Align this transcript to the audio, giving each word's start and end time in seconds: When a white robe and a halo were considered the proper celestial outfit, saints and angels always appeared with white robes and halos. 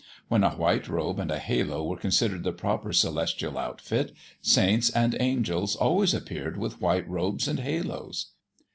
When 0.29 0.43
a 0.43 0.55
white 0.55 0.87
robe 0.87 1.19
and 1.19 1.29
a 1.29 1.37
halo 1.37 1.83
were 1.85 1.95
considered 1.95 2.43
the 2.43 2.51
proper 2.53 2.91
celestial 2.91 3.55
outfit, 3.55 4.15
saints 4.41 4.89
and 4.89 5.15
angels 5.19 5.75
always 5.75 6.15
appeared 6.15 6.57
with 6.57 6.81
white 6.81 7.07
robes 7.07 7.47
and 7.47 7.59
halos. 7.59 8.31